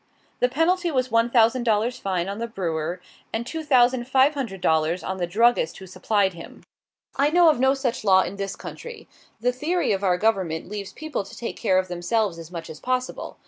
The 0.39 0.49
penalty 0.49 0.89
was 0.89 1.11
one 1.11 1.29
thousand 1.29 1.61
dollars 1.61 1.99
fine 1.99 2.27
on 2.27 2.39
the 2.39 2.47
brewer, 2.47 2.99
and 3.31 3.45
two 3.45 3.61
thousand 3.63 4.07
five 4.07 4.33
hundred 4.33 4.59
dollars 4.59 5.03
on 5.03 5.17
the 5.17 5.27
druggist 5.27 5.77
who 5.77 5.85
supplied 5.85 6.33
him. 6.33 6.63
I 7.17 7.29
know 7.29 7.51
of 7.51 7.59
no 7.59 7.75
such 7.75 8.03
law 8.03 8.23
in 8.23 8.37
this 8.37 8.55
country. 8.55 9.07
The 9.41 9.51
theory 9.51 9.91
of 9.91 10.03
our 10.03 10.17
government 10.17 10.67
leaves 10.67 10.91
people 10.91 11.23
to 11.25 11.37
take 11.37 11.55
care 11.55 11.77
of 11.77 11.87
themselves 11.87 12.39
as 12.39 12.49
much 12.49 12.67
as 12.67 12.79
possible. 12.79 13.37